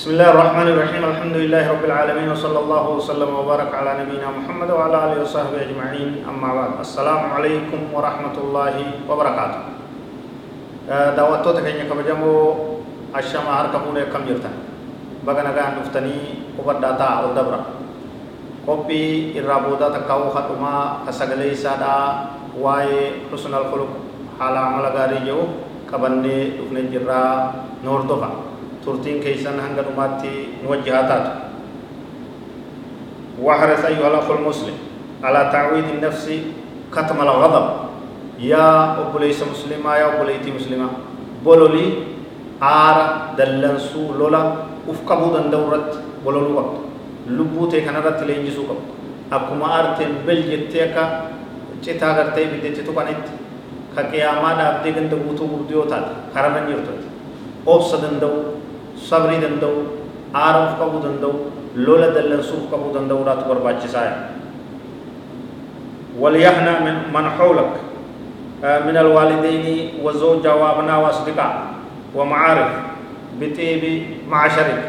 [0.00, 4.72] بسم الله الرحمن الرحيم الحمد لله رب العالمين وصلى الله وسلم وبارك على نبينا محمد
[4.72, 9.60] وعلى اله وصحبه اجمعين اما بعد السلام عليكم ورحمه الله وبركاته
[10.88, 12.32] دعوات تكني كما جمو
[13.12, 14.48] اشما هر كمون كم يرتا
[15.28, 16.16] بغنا كان نفتني
[16.56, 17.54] قبر داتا أو دبر
[18.64, 21.96] كوبي الرابو داتا كاو خطما اسغلي سادا
[22.56, 23.92] واي حسن الخلق
[24.40, 25.40] حالا ملغاري جو
[25.92, 27.20] كبندي دفن جرا
[27.84, 28.49] نور دوفا
[28.84, 31.32] turtiin keeysan hanga dhumaatti nu wajji haa taatu
[33.40, 34.76] واحرص أيها الأخ المسلم
[35.24, 36.24] على تعويد النفس
[36.92, 37.66] كتم الغضب.
[38.36, 40.88] يا أبليس مسلمة يا أبليتي مسلمة
[41.44, 41.86] بولولي
[42.60, 42.96] آر
[43.40, 44.42] دلنسو لولا
[44.84, 46.76] أفقبو دندورت بولولو وقت.
[47.32, 48.86] لبوتي كنرت لينجسو قبط
[49.32, 51.04] أكما أرتين بل جتيكا
[51.84, 53.24] چتا کرتے بدتے تو کنت
[53.96, 57.00] كقياما دابدي گند بوتو بوديو تات خرابن يرتت
[59.00, 59.72] أوبس دندو صبري دندو
[60.34, 61.32] آرف قبو دندو
[61.76, 64.30] لولا دلنسوف قبو دندو رات برباچسايا
[66.20, 67.72] وليحنى من من حولك
[68.62, 71.52] من الوالدين وزوجة وأبناء وأصدقاء
[72.14, 72.70] ومعارف
[73.40, 73.82] بطيب
[74.28, 74.82] معاشرك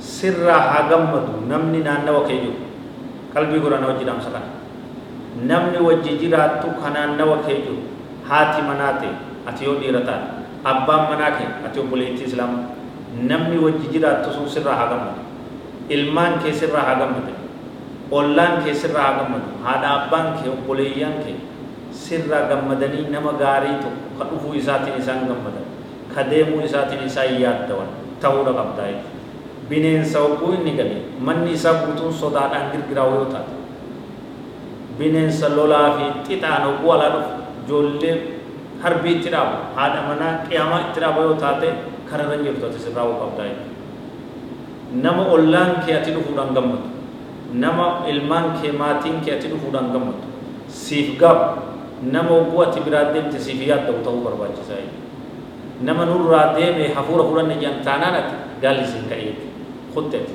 [0.00, 2.52] سر هاغمدو نمني نانا وكيجو
[3.36, 4.44] قلبي قرانا وجدام سكان
[5.48, 7.76] نمني وجي جراتو كنانا وكيجو
[8.28, 9.10] هاتي مناتي
[9.48, 10.22] أتيو ديرتان
[10.66, 12.81] أبام مناكي أتيو بوليتي إسلام
[13.20, 15.20] نمني وجي جراتو سن سر هاغمدو
[15.92, 17.32] ilmaan kee sirraa haa gammadu
[18.18, 21.34] ollaan kee sirraa haa gammadu haadha abbaan kee obboleeyyan kee
[22.02, 25.66] sirraa gammadanii nama gaarii tokko ka dhufuu isaatiin isaan gammadan
[26.14, 27.90] ka deemuu isaatiin isaan yaaddawan
[28.22, 28.88] ta'uudha qabdaa
[29.72, 30.96] bineensa hogguu inni gale
[31.28, 33.54] manni isaa guutuun sodaadhaan girgiraa'u yoo taate
[34.98, 37.32] bineensa lolaa fi xixaan hogguu alaa dhufu
[37.64, 38.14] ijoollee
[38.82, 41.68] harbii itti dhaabu haadha manaa qiyaamaa itti dhaabu yoo taate
[42.12, 43.50] kanarra jirtu ati sirraa hoo qabdaa
[45.04, 46.86] nama ollaan kee ati dhufuudhaan gammadu
[47.64, 50.22] nama ilmaan kee maatiin kee ati dhufuudhaan gammadu
[50.82, 51.38] siif gaab
[52.14, 54.82] nama hogguu ati biraa deemte siif yaaddamu ta'uu barbaachisaa
[55.88, 59.32] nama nurraa deeme hafuura fudhanne jedhan taanaan ati gaalli siin ka'ee
[59.94, 60.32] kuttete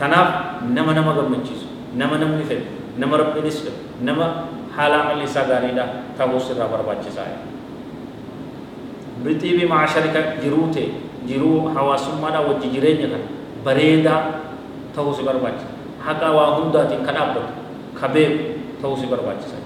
[0.00, 0.28] tanaaf
[0.76, 1.66] nama nama gammachiisu
[2.00, 2.66] nama namni fedhu
[3.04, 4.26] nama rabbinis fedhu nama
[4.76, 5.84] haala amalli isaa gaariidha
[6.18, 7.28] ta'uu sirraa barbaachisaa
[9.24, 10.86] bixiibi maasharika jiruu ta'e
[11.26, 13.26] jiruu hawaasummaadhaa wajji jireenya kana
[13.64, 14.20] bareedaa
[14.94, 15.70] ta'uu si barbaachisa
[16.06, 17.52] haqa waa hundaatiin ka dhaabbatu
[18.00, 18.44] ka beeku
[18.82, 19.56] ta'uu si barbaachisa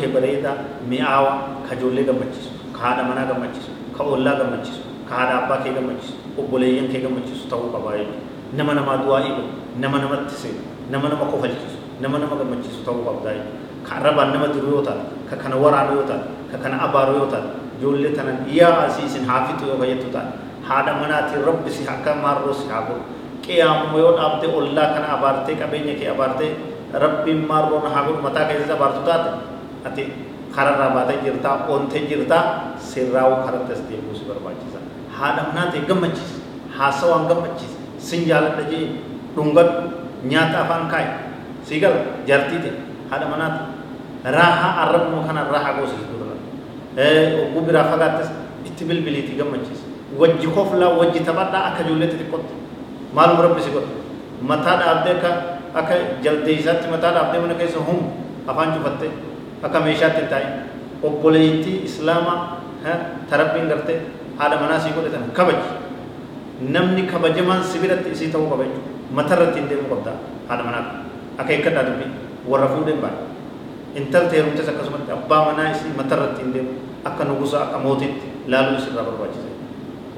[0.00, 0.56] kee bareedaa
[0.90, 1.32] mi'aawa
[1.68, 6.14] ka ijoollee gammachiisu ka haadha manaa gammachiisu ka ollaa gammachiisu ka haadha abbaa kee gammachiisu
[6.38, 8.22] obboleeyyan kee gammachiisu ta'uu qabaa jechuudha
[8.62, 9.42] nama namaa du'aa dhibu
[9.82, 13.64] nama namatti seenu nama nama kofalchiisu nama nama gammachiisu ta'uu qabdaa jechuudha
[16.56, 20.32] ka kana abaaru yoo taate ijoollee tanan yaa asii isin haafitu yoo fayyaddu taate
[20.68, 23.04] haadha manaatiin rabbi si akka marroo si haa godhu
[23.44, 26.50] qiyaamuma yoo dhaabde ollaa kana abaartee qabeenya kee abaartee
[27.04, 29.30] rabbiin marroo na haa godhu mataa keessatti abaartu taate
[29.88, 30.02] ati
[30.56, 32.42] kararraa baatee jirtaa oontee jirtaa
[32.90, 34.78] sirraa'uu karatti as deemuu si barbaachisa
[35.18, 36.36] haadha manaatiin gammachiisa
[36.78, 37.78] haasawaan gammachiisa
[38.08, 38.84] sin jaaladha jee
[39.36, 39.80] dhungadhu
[40.32, 41.08] nyaata afaan kaayi
[41.68, 42.72] sii gala jartii ta'e
[43.10, 43.60] haadha manaati
[44.36, 46.35] raahaa arrabuma kana raahaa goosisu dura
[46.96, 48.28] ogguu biraa fagaattes
[48.68, 49.84] itti bilbiliitii gammachiisa
[50.20, 52.54] wajji koflaa wajji taphadhaa akka ijoolleetti xiqqootti
[53.16, 53.92] maalum rabbi si godha
[54.50, 55.30] mataa dhaabdee akka
[55.80, 57.98] akka jaldeeysaatti mataa dhaabdee mana keessa hum
[58.52, 59.10] afaan cufattee
[59.68, 60.52] akka meeshaatti hin taa'in
[61.08, 62.38] obboleettii islaamaa
[63.30, 63.98] tarabbiin gartee
[64.38, 65.68] haadha manaa sii godhe tana kabaji
[66.76, 70.12] namni kabajamaan si biratti isii ta'uu qaba jechuudha matarratti hin deemuu qabda
[70.48, 70.84] haadha manaa
[71.38, 72.10] akka eeggadhaa dubbii
[72.50, 73.22] warra fuudheen baadha
[74.00, 76.72] intalta heerumtes akkasumatti abbaa manaa isii matarratti hin deemu
[77.08, 79.50] akka nugusa akka mootitti laaluu isirraa barbaachisa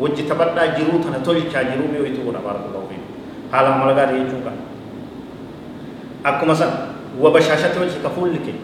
[0.02, 3.12] wajji taphadhaa jiruu tana tolchaa jiruu mi'oo itti godha baarakallahu fiikum
[3.52, 4.56] haala amala gaarii jechuun kan
[6.24, 6.70] akkuma san
[7.24, 8.56] wabashaashatti wajji ka fuulli kee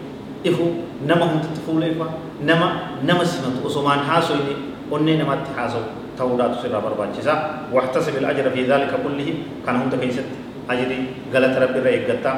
[0.51, 0.65] ifu
[1.07, 2.07] nama hundatti fuula ifa
[2.51, 2.67] nama
[3.09, 4.55] nama simatu osomaan haasoyne
[4.91, 5.85] onnee namatti haasawu
[6.19, 7.33] ta'uudhaatu sirraa barbaachisa
[7.77, 9.33] waxtasib ilajra fi dhalika kullihi
[9.67, 10.37] kana hunda keessatti
[10.69, 12.37] ajrii galata rabbi eeggattaa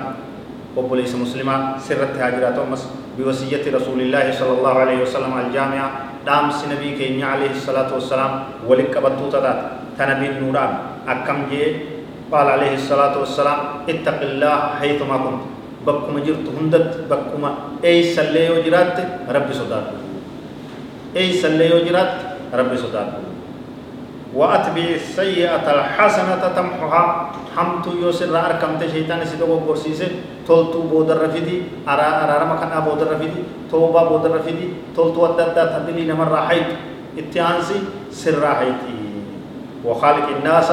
[0.76, 2.82] obboleessa muslimaa sirratti haa jiraatu ammas
[3.16, 5.88] biwasiyyati rasuulillaahi sala allahu alaihi wasalam aljaami'a
[6.26, 8.32] dhaamsi nabii keenya alayhi salaatu wassalaam
[8.68, 9.64] walitti qabattuu tataate
[9.98, 10.76] tanabiin nuu dhaame
[11.14, 11.68] akkam jee
[12.32, 13.60] qaala alayhi salaatu wassalaam
[13.92, 15.44] ittaqillaa haytumaa kunta
[15.86, 17.50] bakkuma jirtu hundatti bakkuma
[17.90, 19.02] eeysallee yoo jiraatte
[19.36, 19.94] rabbi sodaadhu
[21.22, 22.24] eeysallee yoo jiraatte
[22.60, 23.18] rabbi sodaadhu
[24.34, 27.04] وأتبع السيئة الحسنة تمحها
[27.56, 30.10] حمت يوسر أركمت شيطان سيدو برسيسه
[30.46, 31.88] تولتو بودر رفيدي.
[31.88, 33.70] أرا رما كنا بودر رفيدي.
[33.70, 34.94] توبة بودر رفيدي.
[34.96, 36.68] تولتو وددا تدلي نمر راحيت.
[37.18, 38.94] اتيانسي سر راحيتي.
[39.84, 40.68] وخالق الناس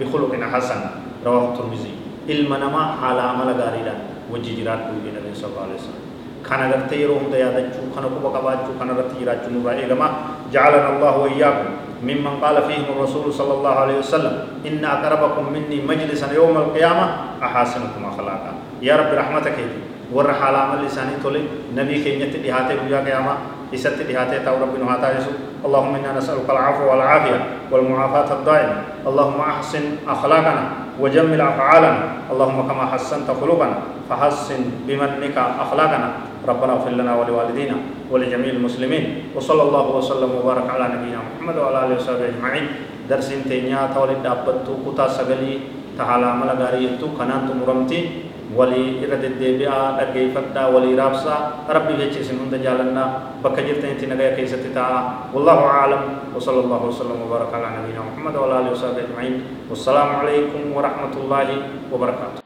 [0.00, 0.80] بخلق حسن.
[1.26, 1.94] رواه الترمذي.
[2.28, 3.94] علم نما حال عمل غاريدا
[4.30, 6.05] وجي جرات نبي صلى الله عليه وسلم.
[6.48, 10.08] كان غرتي يروم ديا دچو كان كوبا كباچو كان رتي راچو نورا ايغما
[10.54, 11.68] جعلنا الله وإياكم
[12.02, 14.34] ممن قال فيهم الرسول صلى الله عليه وسلم
[14.68, 17.06] إن أقربكم مني مجلسا يوم القيامة
[17.42, 18.52] أحاسنكم أخلاقا.
[18.82, 19.80] يا رب رحمتك هدي.
[20.12, 21.42] ور حال عمل لساني تولي
[21.74, 23.34] نبي كي نتي دهاته ويا قيامة
[23.74, 25.36] إسات دهاته تاو رب نهاتا يسوع.
[25.66, 27.38] اللهم إنا نسألك العفو والعافية
[27.72, 28.76] والمعافاة الدائمة.
[29.08, 30.64] اللهم أحسن أخلاقنا.
[31.00, 33.78] وجمل أفعالنا اللهم كما حسنت خلقنا
[34.08, 36.08] فحسن بمنك أخلاقنا.
[36.46, 37.76] ربنا اغفر لنا ولوالدينا
[38.06, 39.34] ولجميع المسلمين.
[39.34, 42.66] وصلى الله وسلم وبارك على نبينا محمد وعلى آله وصحبه أجمعين.
[43.10, 45.52] درس تينيا تولد دابتو كتا سغلي
[45.98, 48.00] تعالى مل غاريتو كنان تمرمتي.
[48.54, 53.04] ولي إرد الدبيا دقي فدا ولي رابسا ربي بيچي سنون جالنا
[53.42, 54.86] بك جرتين تنغا كيست تا
[55.34, 56.02] والله اعلم
[56.36, 59.34] وصلى الله وسلم وبارك على نبينا محمد وعلى اله وصحبه اجمعين
[59.70, 61.48] والسلام عليكم ورحمه الله
[61.92, 62.45] وبركاته